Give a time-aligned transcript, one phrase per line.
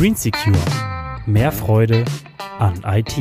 [0.00, 0.56] Green Secure.
[1.26, 2.06] Mehr Freude
[2.58, 3.16] an IT.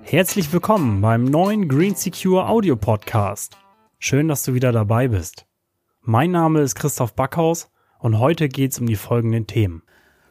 [0.00, 3.58] Herzlich willkommen beim neuen Green Secure Audio Podcast.
[3.98, 5.44] Schön, dass du wieder dabei bist.
[6.00, 9.82] Mein Name ist Christoph Backhaus und heute geht es um die folgenden Themen.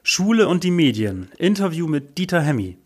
[0.02, 1.30] Schule und die Medien.
[1.38, 2.80] Interview mit Dieter Hemmi.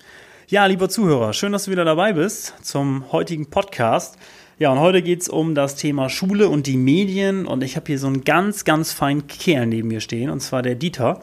[0.50, 4.18] Ja, lieber Zuhörer, schön, dass du wieder dabei bist zum heutigen Podcast.
[4.60, 7.48] Ja, und heute geht es um das Thema Schule und die Medien.
[7.48, 10.62] Und ich habe hier so einen ganz, ganz feinen Kerl neben mir stehen, und zwar
[10.62, 11.22] der Dieter.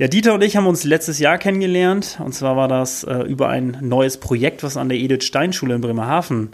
[0.00, 2.20] Ja, Dieter und ich haben uns letztes Jahr kennengelernt.
[2.24, 5.74] Und zwar war das äh, über ein neues Projekt, was an der Edith Stein Schule
[5.74, 6.52] in Bremerhaven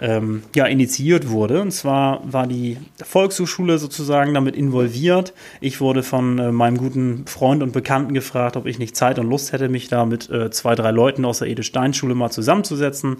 [0.00, 1.60] ähm, ja, initiiert wurde.
[1.60, 5.34] Und zwar war die Volkshochschule sozusagen damit involviert.
[5.60, 9.28] Ich wurde von äh, meinem guten Freund und Bekannten gefragt, ob ich nicht Zeit und
[9.28, 12.30] Lust hätte, mich da mit äh, zwei, drei Leuten aus der Edith Stein Schule mal
[12.30, 13.18] zusammenzusetzen.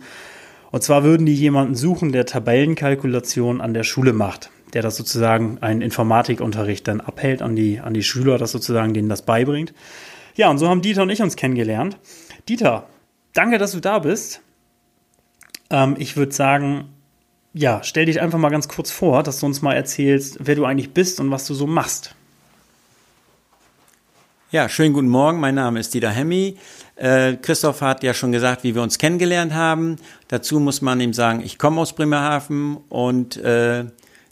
[0.71, 5.59] Und zwar würden die jemanden suchen, der Tabellenkalkulation an der Schule macht der das sozusagen
[5.61, 9.73] einen Informatikunterricht dann abhält an die, an die Schüler, das sozusagen denen das beibringt.
[10.35, 11.99] Ja, und so haben Dieter und ich uns kennengelernt.
[12.49, 12.87] Dieter,
[13.33, 14.41] danke, dass du da bist.
[15.71, 16.89] Ähm, ich würde sagen,
[17.55, 20.65] ja, stell dich einfach mal ganz kurz vor, dass du uns mal erzählst, wer du
[20.65, 22.15] eigentlich bist und was du so machst.
[24.53, 25.41] Ja, schönen guten Morgen.
[25.41, 26.57] Mein Name ist Dieter Hemmi.
[26.95, 29.97] Äh, Christoph hat ja schon gesagt, wie wir uns kennengelernt haben.
[30.29, 33.87] Dazu muss man ihm sagen, ich komme aus Bremerhaven und äh,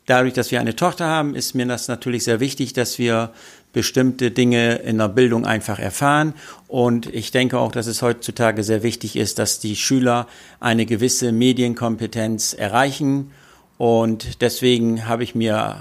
[0.06, 3.32] Dadurch, dass wir eine Tochter haben, ist mir das natürlich sehr wichtig, dass wir
[3.72, 6.34] bestimmte Dinge in der Bildung einfach erfahren.
[6.68, 10.28] Und ich denke auch, dass es heutzutage sehr wichtig ist, dass die Schüler
[10.60, 13.32] eine gewisse Medienkompetenz erreichen.
[13.78, 15.76] Und deswegen habe ich mir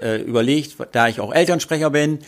[0.00, 2.18] äh, überlegt, da ich auch Elternsprecher bin,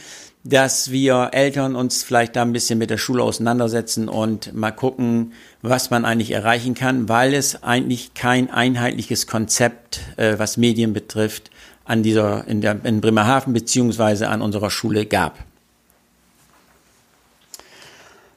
[0.44, 5.32] dass wir Eltern uns vielleicht da ein bisschen mit der Schule auseinandersetzen und mal gucken,
[5.62, 11.50] was man eigentlich erreichen kann, weil es eigentlich kein einheitliches Konzept, äh, was Medien betrifft,
[11.84, 15.38] an dieser, in, der, in Bremerhaven beziehungsweise an unserer Schule gab.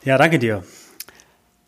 [0.03, 0.63] Ja, danke dir.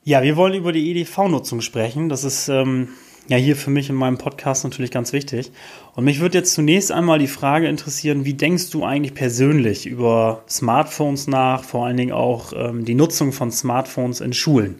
[0.03, 2.09] Ja, wir wollen über die EDV-Nutzung sprechen.
[2.09, 2.89] Das ist ähm,
[3.27, 5.51] ja hier für mich in meinem Podcast natürlich ganz wichtig.
[5.95, 10.43] Und mich würde jetzt zunächst einmal die Frage interessieren, wie denkst du eigentlich persönlich über
[10.49, 14.79] Smartphones nach, vor allen Dingen auch ähm, die Nutzung von Smartphones in Schulen?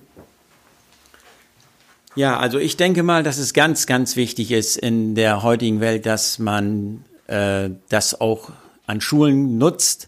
[2.16, 6.08] Ja, also ich denke mal, dass es ganz, ganz wichtig ist in der heutigen Welt,
[6.08, 8.50] dass man äh, das auch
[8.88, 10.08] an Schulen nutzt.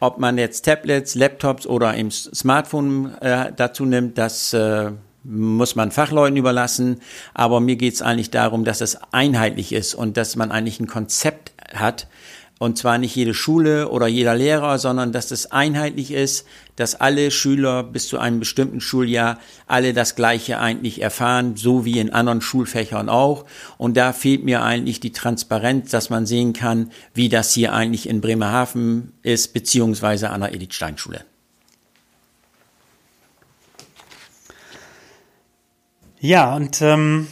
[0.00, 4.92] Ob man jetzt Tablets, Laptops oder im Smartphone äh, dazu nimmt, das äh,
[5.24, 7.00] muss man Fachleuten überlassen.
[7.34, 10.86] Aber mir geht es eigentlich darum, dass es einheitlich ist und dass man eigentlich ein
[10.86, 12.08] Konzept hat.
[12.58, 16.46] Und zwar nicht jede Schule oder jeder Lehrer, sondern dass es einheitlich ist,
[16.76, 21.98] dass alle Schüler bis zu einem bestimmten Schuljahr alle das Gleiche eigentlich erfahren, so wie
[21.98, 23.46] in anderen Schulfächern auch.
[23.78, 28.08] Und da fehlt mir eigentlich die Transparenz, dass man sehen kann, wie das hier eigentlich
[28.08, 31.24] in Bremerhaven ist, beziehungsweise an der Edith Stein Schule.
[36.22, 37.26] Ja, und ähm,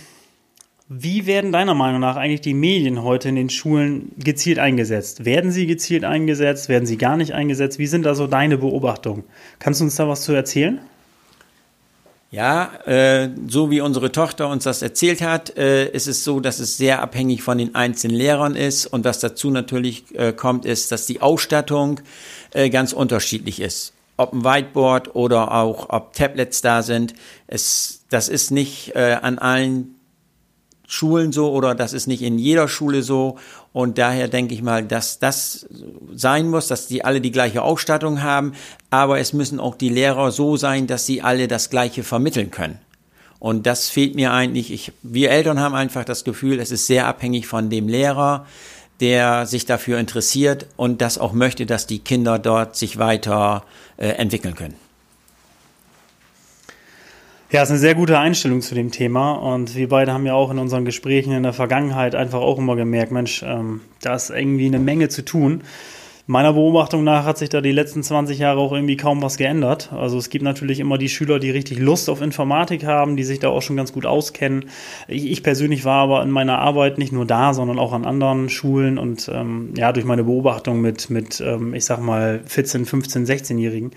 [0.89, 5.25] wie werden deiner Meinung nach eigentlich die Medien heute in den Schulen gezielt eingesetzt?
[5.25, 6.69] Werden sie gezielt eingesetzt?
[6.69, 7.78] Werden sie gar nicht eingesetzt?
[7.78, 9.23] Wie sind da so deine Beobachtungen?
[9.61, 10.81] Kannst du uns da was zu erzählen?
[12.33, 16.59] Ja, äh, so wie unsere Tochter uns das erzählt hat, äh, ist es so, dass
[16.59, 18.87] es sehr abhängig von den einzelnen Lehrern ist.
[18.87, 22.01] Und was dazu natürlich äh, kommt, ist, dass die Ausstattung
[22.55, 27.15] äh, ganz unterschiedlich ist ob ein Whiteboard oder auch ob Tablets da sind.
[27.47, 29.95] Es, das ist nicht äh, an allen
[30.87, 33.39] Schulen so oder das ist nicht in jeder Schule so.
[33.73, 35.67] Und daher denke ich mal, dass das
[36.13, 38.53] sein muss, dass die alle die gleiche Ausstattung haben.
[38.91, 42.79] Aber es müssen auch die Lehrer so sein, dass sie alle das Gleiche vermitteln können.
[43.39, 44.71] Und das fehlt mir eigentlich.
[44.71, 48.47] Ich, wir Eltern haben einfach das Gefühl, es ist sehr abhängig von dem Lehrer,
[49.00, 53.65] der sich dafür interessiert und das auch möchte, dass die Kinder dort sich weiter
[53.97, 54.75] äh, entwickeln können.
[57.53, 59.33] Ja, ist eine sehr gute Einstellung zu dem Thema.
[59.33, 62.77] Und wir beide haben ja auch in unseren Gesprächen in der Vergangenheit einfach auch immer
[62.77, 65.63] gemerkt, Mensch, ähm, da ist irgendwie eine Menge zu tun.
[66.30, 69.92] Meiner Beobachtung nach hat sich da die letzten 20 Jahre auch irgendwie kaum was geändert.
[69.92, 73.41] Also es gibt natürlich immer die Schüler, die richtig Lust auf Informatik haben, die sich
[73.41, 74.66] da auch schon ganz gut auskennen.
[75.09, 78.48] Ich, ich persönlich war aber in meiner Arbeit nicht nur da, sondern auch an anderen
[78.48, 83.27] Schulen und ähm, ja, durch meine Beobachtung mit, mit ähm, ich sag mal, 14, 15,
[83.27, 83.91] 16-Jährigen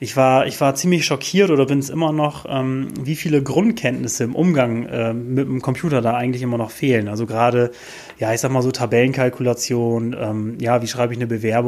[0.00, 4.24] ich war, ich war ziemlich schockiert oder bin es immer noch, ähm, wie viele Grundkenntnisse
[4.24, 7.08] im Umgang äh, mit dem Computer da eigentlich immer noch fehlen.
[7.08, 7.70] Also gerade,
[8.18, 11.65] ja, ich sag mal so Tabellenkalkulation, ähm, ja, wie schreibe ich eine Bewerbung.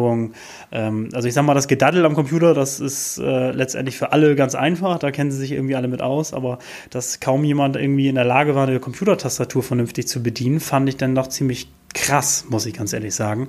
[0.72, 4.34] Ähm, also ich sag mal, das Gedaddel am Computer, das ist äh, letztendlich für alle
[4.36, 6.58] ganz einfach, da kennen sie sich irgendwie alle mit aus, aber
[6.90, 10.96] dass kaum jemand irgendwie in der Lage war, eine Computertastatur vernünftig zu bedienen, fand ich
[10.96, 13.48] dann doch ziemlich krass, muss ich ganz ehrlich sagen.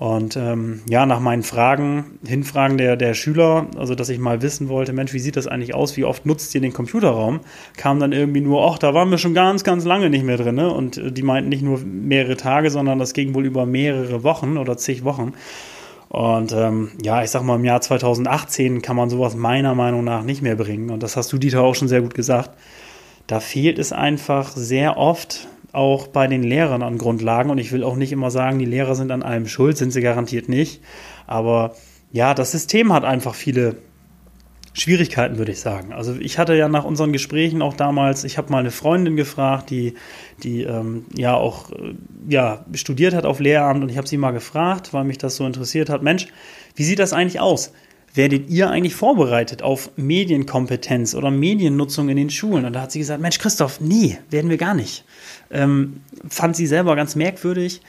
[0.00, 4.70] Und ähm, ja, nach meinen Fragen, Hinfragen der, der Schüler, also dass ich mal wissen
[4.70, 5.98] wollte, Mensch, wie sieht das eigentlich aus?
[5.98, 7.40] Wie oft nutzt ihr den Computerraum?
[7.76, 10.54] Kam dann irgendwie nur, ach, da waren wir schon ganz, ganz lange nicht mehr drin.
[10.54, 10.72] Ne?
[10.72, 14.56] Und äh, die meinten nicht nur mehrere Tage, sondern das ging wohl über mehrere Wochen
[14.56, 15.34] oder zig Wochen.
[16.10, 20.24] Und ähm, ja, ich sag mal, im Jahr 2018 kann man sowas meiner Meinung nach
[20.24, 20.90] nicht mehr bringen.
[20.90, 22.50] Und das hast du, Dieter, auch schon sehr gut gesagt.
[23.28, 27.48] Da fehlt es einfach sehr oft auch bei den Lehrern an Grundlagen.
[27.48, 30.00] Und ich will auch nicht immer sagen, die Lehrer sind an allem schuld, sind sie
[30.00, 30.82] garantiert nicht.
[31.28, 31.76] Aber
[32.10, 33.76] ja, das System hat einfach viele
[34.72, 35.92] Schwierigkeiten, würde ich sagen.
[35.92, 39.70] Also ich hatte ja nach unseren Gesprächen auch damals, ich habe mal eine Freundin gefragt,
[39.70, 39.94] die,
[40.42, 41.94] die ähm, ja auch äh,
[42.28, 45.46] ja, studiert hat auf Lehramt und ich habe sie mal gefragt, weil mich das so
[45.46, 46.28] interessiert hat, Mensch,
[46.76, 47.72] wie sieht das eigentlich aus?
[48.14, 52.64] werdet ihr eigentlich vorbereitet auf Medienkompetenz oder Mediennutzung in den Schulen?
[52.64, 55.04] Und da hat sie gesagt, Mensch, Christoph, nee, werden wir gar nicht.
[55.50, 57.80] Ähm, fand sie selber ganz merkwürdig,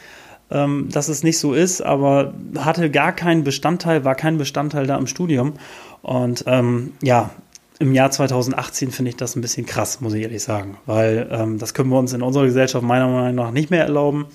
[0.52, 4.98] ähm, dass es nicht so ist, aber hatte gar keinen Bestandteil, war kein Bestandteil da
[4.98, 5.54] im Studium.
[6.02, 7.32] Und ähm, ja,
[7.80, 11.58] im Jahr 2018 finde ich das ein bisschen krass, muss ich ehrlich sagen, weil ähm,
[11.58, 14.28] das können wir uns in unserer Gesellschaft meiner Meinung nach nicht mehr erlauben,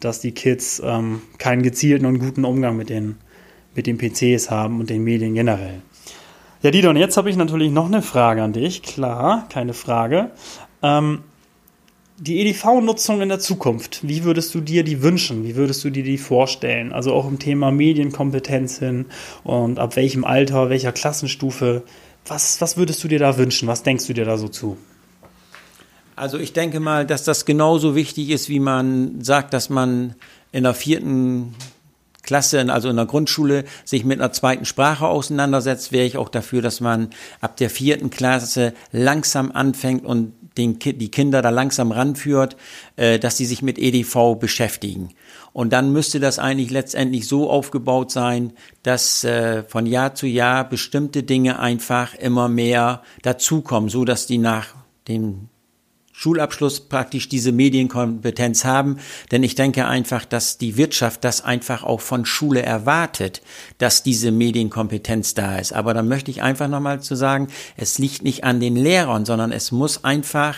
[0.00, 3.16] dass die Kids ähm, keinen gezielten und guten Umgang mit den
[3.74, 5.82] mit den PCs haben und den Medien generell.
[6.62, 8.82] Ja, und jetzt habe ich natürlich noch eine Frage an dich.
[8.82, 10.30] Klar, keine Frage.
[10.82, 11.20] Ähm,
[12.20, 15.42] die EDV-Nutzung in der Zukunft, wie würdest du dir die wünschen?
[15.42, 16.92] Wie würdest du dir die vorstellen?
[16.92, 19.06] Also auch im Thema Medienkompetenz hin
[19.42, 21.82] und ab welchem Alter, welcher Klassenstufe.
[22.26, 23.66] Was, was würdest du dir da wünschen?
[23.68, 24.76] Was denkst du dir da so zu?
[26.14, 30.14] Also ich denke mal, dass das genauso wichtig ist, wie man sagt, dass man
[30.52, 31.54] in der vierten
[32.22, 36.60] Klasse, also in der Grundschule, sich mit einer zweiten Sprache auseinandersetzt, wäre ich auch dafür,
[36.60, 37.08] dass man
[37.40, 42.56] ab der vierten Klasse langsam anfängt und den, die Kinder da langsam ranführt,
[42.96, 45.10] äh, dass sie sich mit EDV beschäftigen.
[45.52, 48.52] Und dann müsste das eigentlich letztendlich so aufgebaut sein,
[48.82, 54.38] dass äh, von Jahr zu Jahr bestimmte Dinge einfach immer mehr dazukommen, so dass die
[54.38, 54.74] nach
[55.08, 55.48] dem
[56.12, 58.98] Schulabschluss praktisch diese Medienkompetenz haben.
[59.30, 63.42] Denn ich denke einfach, dass die Wirtschaft das einfach auch von Schule erwartet,
[63.78, 65.72] dass diese Medienkompetenz da ist.
[65.72, 69.52] Aber da möchte ich einfach nochmal zu sagen, es liegt nicht an den Lehrern, sondern
[69.52, 70.56] es muss einfach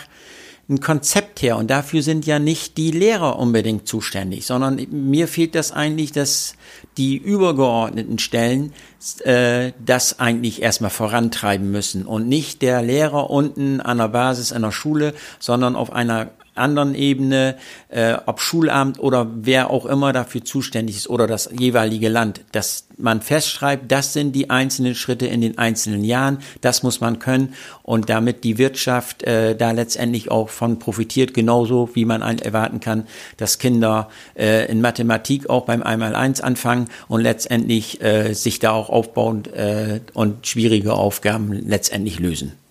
[0.73, 1.57] ein Konzept her.
[1.57, 6.55] Und dafür sind ja nicht die Lehrer unbedingt zuständig, sondern mir fehlt das eigentlich, dass
[6.97, 8.73] die übergeordneten Stellen
[9.19, 14.71] äh, das eigentlich erstmal vorantreiben müssen und nicht der Lehrer unten an der Basis einer
[14.71, 17.55] Schule, sondern auf einer anderen Ebene,
[17.89, 22.87] äh, ob Schulamt oder wer auch immer dafür zuständig ist oder das jeweilige Land, dass
[22.97, 27.53] man festschreibt, das sind die einzelnen Schritte in den einzelnen Jahren, das muss man können
[27.81, 33.07] und damit die Wirtschaft äh, da letztendlich auch von profitiert, genauso wie man erwarten kann,
[33.37, 38.89] dass Kinder äh, in Mathematik auch beim Einmaleins anfangen und letztendlich äh, sich da auch
[38.89, 42.62] aufbauen äh, und schwierige Aufgaben letztendlich lösen.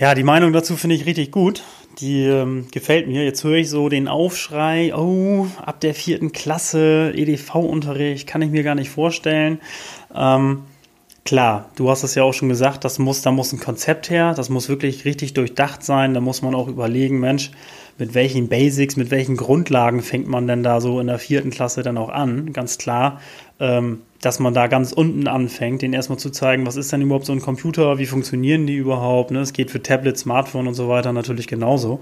[0.00, 1.62] Ja, die Meinung dazu finde ich richtig gut.
[1.98, 3.22] Die ähm, gefällt mir.
[3.22, 8.62] Jetzt höre ich so den Aufschrei, oh, ab der vierten Klasse EDV-Unterricht kann ich mir
[8.62, 9.60] gar nicht vorstellen.
[10.14, 10.62] Ähm,
[11.26, 14.32] klar, du hast es ja auch schon gesagt, das muss, da muss ein Konzept her,
[14.32, 16.14] das muss wirklich richtig durchdacht sein.
[16.14, 17.50] Da muss man auch überlegen, Mensch,
[17.98, 21.82] mit welchen Basics, mit welchen Grundlagen fängt man denn da so in der vierten Klasse
[21.82, 22.54] dann auch an?
[22.54, 23.20] Ganz klar.
[23.58, 27.24] Ähm, dass man da ganz unten anfängt, den erstmal zu zeigen, was ist denn überhaupt
[27.24, 29.30] so ein Computer, wie funktionieren die überhaupt.
[29.30, 29.40] Ne?
[29.40, 32.00] Es geht für Tablet, Smartphone und so weiter natürlich genauso.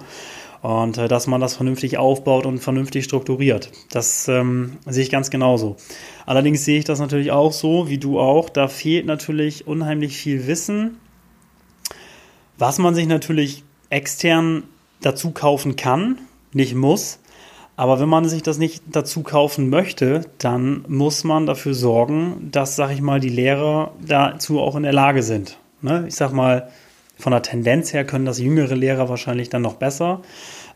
[0.61, 3.71] Und äh, dass man das vernünftig aufbaut und vernünftig strukturiert.
[3.91, 5.77] Das ähm, sehe ich ganz genauso.
[6.27, 8.49] Allerdings sehe ich das natürlich auch so, wie du auch.
[8.49, 10.99] Da fehlt natürlich unheimlich viel Wissen,
[12.59, 14.65] was man sich natürlich extern
[15.01, 16.19] dazu kaufen kann,
[16.53, 17.21] nicht muss.
[17.79, 22.75] Aber wenn man sich das nicht dazu kaufen möchte, dann muss man dafür sorgen, dass,
[22.75, 25.61] sag ich mal, die Lehrer dazu auch in der Lage sind.
[25.81, 26.05] Ne?
[26.09, 26.71] Ich sag mal,
[27.17, 30.23] von der Tendenz her können das jüngere Lehrer wahrscheinlich dann noch besser.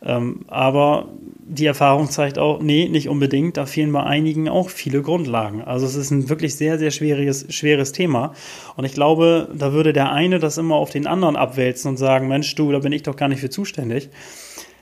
[0.04, 1.08] Ähm, aber
[1.40, 3.56] die Erfahrung zeigt auch, nee, nicht unbedingt.
[3.56, 5.60] Da fehlen bei einigen auch viele Grundlagen.
[5.60, 8.32] Also es ist ein wirklich sehr, sehr schwieriges, schweres Thema.
[8.76, 12.28] Und ich glaube, da würde der eine das immer auf den anderen abwälzen und sagen,
[12.28, 14.08] Mensch, du, da bin ich doch gar nicht für zuständig.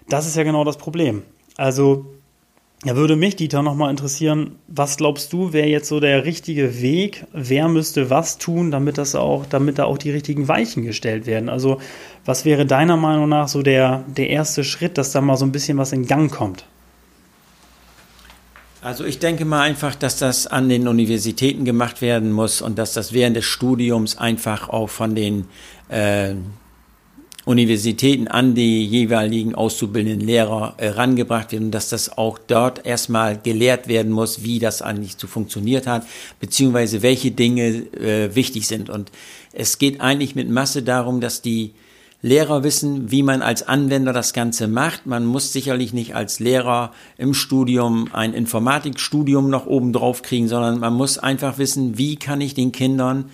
[0.07, 1.23] Das ist ja genau das Problem.
[1.61, 2.07] Also
[2.87, 7.27] Ja, würde mich, Dieter, nochmal interessieren, was glaubst du, wäre jetzt so der richtige Weg?
[7.35, 11.51] Wer müsste was tun, damit das auch, damit da auch die richtigen Weichen gestellt werden?
[11.51, 11.79] Also,
[12.25, 15.53] was wäre deiner Meinung nach so der, der erste Schritt, dass da mal so ein
[15.53, 16.65] bisschen was in Gang kommt?
[18.81, 22.95] Also ich denke mal einfach, dass das an den Universitäten gemacht werden muss und dass
[22.95, 25.45] das während des Studiums einfach auch von den
[25.91, 26.33] äh,
[27.45, 33.39] Universitäten an die jeweiligen auszubildenden Lehrer äh, rangebracht wird und dass das auch dort erstmal
[33.39, 36.07] gelehrt werden muss, wie das eigentlich zu funktioniert hat,
[36.39, 38.91] beziehungsweise welche Dinge äh, wichtig sind.
[38.91, 39.11] Und
[39.53, 41.73] es geht eigentlich mit Masse darum, dass die
[42.23, 45.07] Lehrer wissen, wie man als Anwender das Ganze macht.
[45.07, 50.79] Man muss sicherlich nicht als Lehrer im Studium ein Informatikstudium noch oben drauf kriegen, sondern
[50.79, 53.31] man muss einfach wissen, wie kann ich den Kindern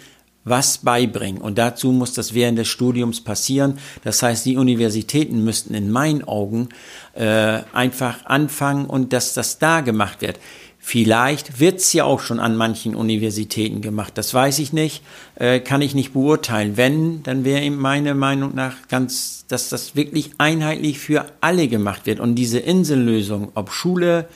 [0.46, 1.42] was beibringen.
[1.42, 3.78] Und dazu muss das während des Studiums passieren.
[4.04, 6.70] Das heißt, die Universitäten müssten in meinen Augen
[7.14, 10.38] äh, einfach anfangen und dass das da gemacht wird.
[10.78, 14.12] Vielleicht wird's ja auch schon an manchen Universitäten gemacht.
[14.14, 15.02] Das weiß ich nicht,
[15.34, 16.76] äh, kann ich nicht beurteilen.
[16.76, 22.06] Wenn, dann wäre eben meine Meinung nach ganz, dass das wirklich einheitlich für alle gemacht
[22.06, 22.20] wird.
[22.20, 24.28] Und diese Insellösung, ob Schule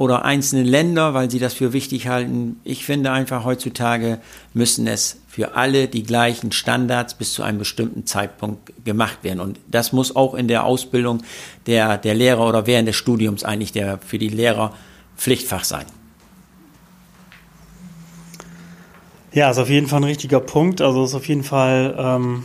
[0.00, 4.18] oder einzelne Länder, weil sie das für wichtig halten, ich finde einfach heutzutage
[4.54, 9.40] müssen es für alle die gleichen Standards bis zu einem bestimmten Zeitpunkt gemacht werden.
[9.40, 11.22] Und das muss auch in der Ausbildung
[11.66, 14.72] der, der Lehrer oder während des Studiums eigentlich der, für die Lehrer
[15.18, 15.84] Pflichtfach sein.
[19.34, 20.80] Ja, ist auf jeden Fall ein richtiger Punkt.
[20.80, 22.44] Also ist auf jeden Fall ähm,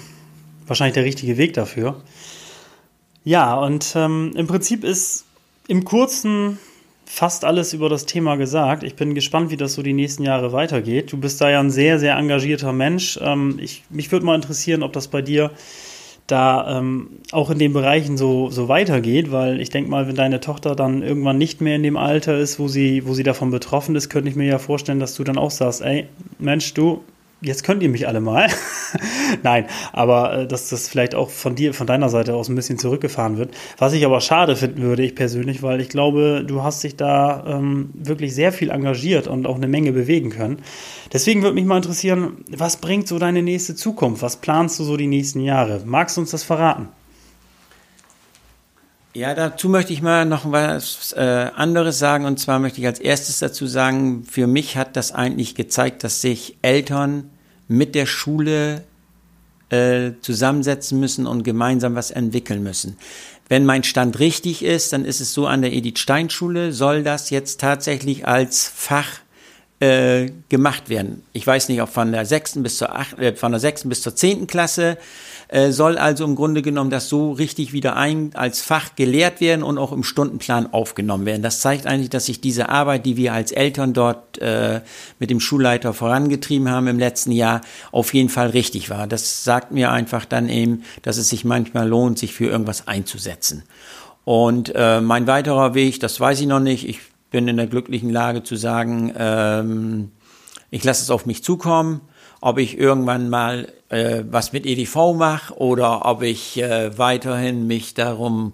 [0.67, 2.03] wahrscheinlich der richtige Weg dafür.
[3.24, 5.24] Ja, und ähm, im Prinzip ist
[5.69, 6.59] im Kurzen
[7.05, 8.83] fast alles über das Thema gesagt.
[8.83, 11.12] Ich bin gespannt, wie das so die nächsten Jahre weitergeht.
[11.12, 13.19] Du bist da ja ein sehr, sehr engagierter Mensch.
[13.21, 15.51] Ähm, ich, mich würde mal interessieren, ob das bei dir
[16.27, 20.39] da ähm, auch in den Bereichen so, so weitergeht, weil ich denke mal, wenn deine
[20.39, 23.95] Tochter dann irgendwann nicht mehr in dem Alter ist, wo sie, wo sie davon betroffen
[23.95, 26.07] ist, könnte ich mir ja vorstellen, dass du dann auch sagst, ey,
[26.39, 27.03] Mensch, du,
[27.46, 28.50] jetzt könnt ihr mich alle mal.
[29.44, 32.78] Nein, aber äh, dass das vielleicht auch von dir, von deiner Seite aus ein bisschen
[32.78, 33.54] zurückgefahren wird.
[33.78, 37.44] Was ich aber schade finden würde, ich persönlich, weil ich glaube, du hast dich da
[37.48, 40.60] ähm, wirklich sehr viel engagiert und auch eine Menge bewegen können.
[41.14, 44.22] Deswegen würde mich mal interessieren, was bringt so deine nächste Zukunft?
[44.22, 45.82] Was planst du so die nächsten Jahre?
[45.86, 46.90] Magst du uns das verraten?
[49.16, 52.25] Ja, dazu möchte ich mal noch was äh, anderes sagen.
[52.25, 56.20] Und zwar möchte ich als erstes dazu sagen, für mich hat das eigentlich gezeigt, dass
[56.20, 57.32] sich Eltern
[57.67, 58.84] mit der Schule
[59.69, 62.98] äh, zusammensetzen müssen und gemeinsam was entwickeln müssen.
[63.48, 67.03] Wenn mein Stand richtig ist, dann ist es so an der Edith Stein Schule, soll
[67.03, 69.19] das jetzt tatsächlich als Fach
[69.86, 71.24] äh, gemacht werden.
[71.34, 74.01] Ich weiß nicht, ob von der sechsten bis zur acht, äh, von der sechsten bis
[74.01, 74.98] zur zehnten Klasse
[75.48, 79.63] äh, soll also im Grunde genommen das so richtig wieder ein als Fach gelehrt werden
[79.63, 81.44] und auch im Stundenplan aufgenommen werden.
[81.44, 84.82] Das zeigt eigentlich, dass sich diese Arbeit, die wir als Eltern dort äh,
[85.20, 87.62] mit dem Schulleiter vorangetrieben haben im letzten Jahr,
[87.92, 89.08] auf jeden Fall richtig war.
[89.08, 93.63] Das sagt mir einfach dann eben, dass es sich manchmal lohnt, sich für irgendwas einzusetzen.
[94.24, 96.89] Und äh, mein weiterer Weg, das weiß ich noch nicht.
[96.89, 97.00] Ich
[97.32, 100.12] bin in der glücklichen Lage zu sagen, ähm,
[100.72, 102.01] ich lasse es auf mich zukommen
[102.46, 107.96] ob ich irgendwann mal äh, was mit EDV mache oder ob ich äh, weiterhin mich
[107.96, 108.53] darum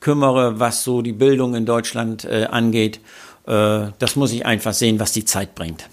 [0.00, 3.00] kümmere, was so die Bildung in Deutschland äh, angeht.
[3.46, 5.88] Äh, das muss ich einfach sehen, was die Zeit bringt.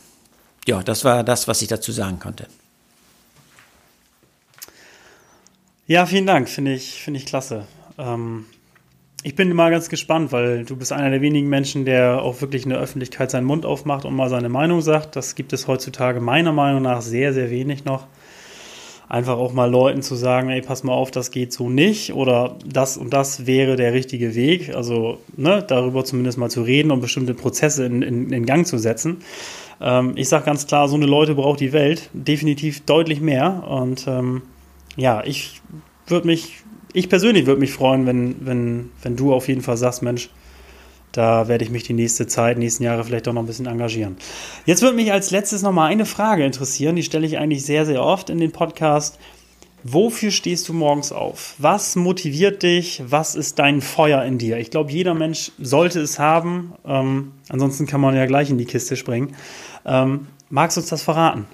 [0.68, 2.48] Ja, das war das, was ich dazu sagen konnte.
[5.88, 7.68] Ja, vielen Dank, finde ich, finde ich klasse.
[7.98, 8.48] Ähm,
[9.24, 12.64] ich bin mal ganz gespannt, weil du bist einer der wenigen Menschen, der auch wirklich
[12.64, 15.16] in der Öffentlichkeit seinen Mund aufmacht und mal seine Meinung sagt.
[15.16, 18.06] Das gibt es heutzutage meiner Meinung nach sehr, sehr wenig noch.
[19.08, 22.58] Einfach auch mal Leuten zu sagen, ey, pass mal auf, das geht so nicht oder
[22.66, 24.76] das und das wäre der richtige Weg.
[24.76, 28.78] Also ne, darüber zumindest mal zu reden und bestimmte Prozesse in, in, in Gang zu
[28.78, 29.18] setzen.
[29.80, 33.64] Ähm, ich sage ganz klar, so eine Leute braucht die Welt definitiv deutlich mehr.
[33.70, 34.42] Und ähm,
[34.98, 35.62] ja, ich
[36.08, 36.63] würde mich
[36.94, 40.30] ich persönlich würde mich freuen, wenn, wenn, wenn du auf jeden Fall sagst, Mensch,
[41.12, 44.18] da werde ich mich die nächste Zeit, nächsten Jahre vielleicht auch noch ein bisschen engagieren.
[44.66, 47.86] Jetzt würde mich als letztes noch mal eine Frage interessieren, die stelle ich eigentlich sehr,
[47.86, 49.20] sehr oft in den Podcast.
[49.84, 51.56] Wofür stehst du morgens auf?
[51.58, 53.04] Was motiviert dich?
[53.06, 54.58] Was ist dein Feuer in dir?
[54.58, 56.74] Ich glaube, jeder Mensch sollte es haben.
[56.86, 59.36] Ähm, ansonsten kann man ja gleich in die Kiste springen.
[59.86, 61.46] Ähm, magst du uns das verraten?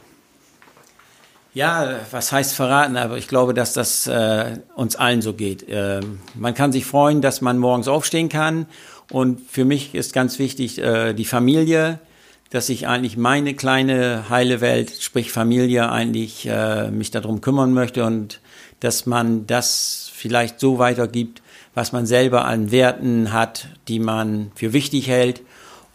[1.53, 2.95] Ja, was heißt verraten?
[2.95, 5.67] Aber ich glaube, dass das äh, uns allen so geht.
[5.67, 6.01] Äh,
[6.35, 8.67] man kann sich freuen, dass man morgens aufstehen kann.
[9.11, 11.99] Und für mich ist ganz wichtig äh, die Familie,
[12.51, 18.05] dass ich eigentlich meine kleine heile Welt, sprich Familie, eigentlich äh, mich darum kümmern möchte
[18.05, 18.41] und
[18.79, 21.41] dass man das vielleicht so weitergibt,
[21.73, 25.41] was man selber an Werten hat, die man für wichtig hält.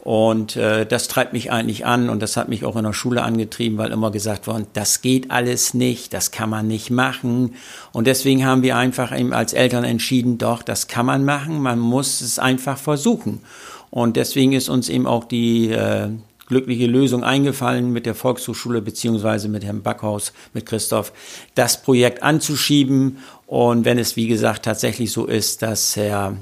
[0.05, 3.23] Und äh, das treibt mich eigentlich an und das hat mich auch in der Schule
[3.23, 7.55] angetrieben, weil immer gesagt worden, das geht alles nicht, das kann man nicht machen.
[7.93, 11.79] Und deswegen haben wir einfach eben als Eltern entschieden, doch, das kann man machen, man
[11.79, 13.41] muss es einfach versuchen.
[13.89, 16.11] Und deswegen ist uns eben auch die äh,
[16.49, 21.15] glückliche Lösung eingefallen mit der Volkshochschule beziehungsweise mit Herrn Backhaus, mit Christoph,
[21.55, 23.21] das Projekt anzuschieben.
[23.47, 26.37] Und wenn es, wie gesagt, tatsächlich so ist, dass Herr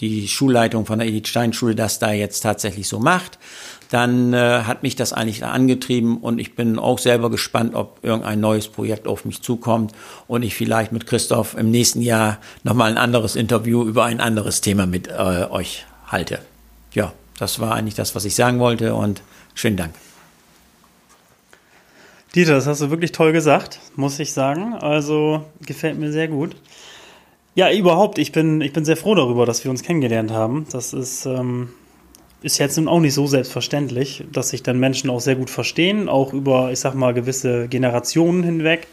[0.00, 3.38] die Schulleitung von der Edith Stein Schule das da jetzt tatsächlich so macht,
[3.90, 7.98] dann äh, hat mich das eigentlich da angetrieben und ich bin auch selber gespannt, ob
[8.02, 9.92] irgendein neues Projekt auf mich zukommt
[10.26, 14.60] und ich vielleicht mit Christoph im nächsten Jahr nochmal ein anderes Interview über ein anderes
[14.60, 16.40] Thema mit äh, euch halte.
[16.92, 19.22] Ja, das war eigentlich das, was ich sagen wollte und
[19.54, 19.94] schönen Dank.
[22.34, 24.74] Dieter, das hast du wirklich toll gesagt, muss ich sagen.
[24.74, 26.56] Also gefällt mir sehr gut.
[27.56, 28.18] Ja, überhaupt.
[28.18, 30.66] Ich bin, ich bin sehr froh darüber, dass wir uns kennengelernt haben.
[30.72, 31.70] Das ist, ähm,
[32.42, 36.10] ist jetzt nun auch nicht so selbstverständlich, dass sich dann Menschen auch sehr gut verstehen,
[36.10, 38.88] auch über, ich sag mal, gewisse Generationen hinweg.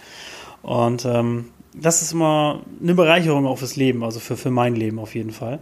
[0.62, 4.98] Und ähm, das ist immer eine Bereicherung auch fürs Leben, also für, für mein Leben
[4.98, 5.60] auf jeden Fall.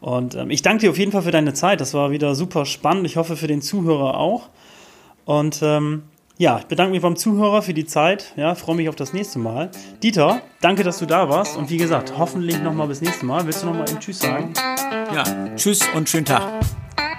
[0.00, 1.82] Und ähm, ich danke dir auf jeden Fall für deine Zeit.
[1.82, 3.04] Das war wieder super spannend.
[3.04, 4.48] Ich hoffe für den Zuhörer auch.
[5.26, 6.04] Und ähm,
[6.38, 8.32] ja, ich bedanke mich beim Zuhörer für die Zeit.
[8.36, 9.70] Ja, freue mich auf das nächste Mal.
[10.02, 11.56] Dieter, danke, dass du da warst.
[11.56, 13.44] Und wie gesagt, hoffentlich nochmal bis nächste Mal.
[13.44, 14.52] Willst du nochmal eben Tschüss sagen?
[15.12, 15.24] Ja,
[15.56, 16.42] Tschüss und schönen Tag.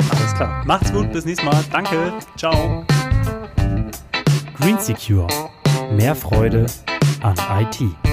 [0.09, 0.63] Alles klar.
[0.65, 1.61] Macht's gut, bis nächstes Mal.
[1.71, 2.13] Danke.
[2.37, 2.85] Ciao.
[4.57, 5.27] Green Secure.
[5.91, 6.65] Mehr Freude
[7.21, 8.08] an IT.